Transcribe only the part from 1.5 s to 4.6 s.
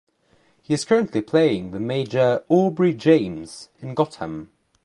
the mayor Aubrey James in "Gotham".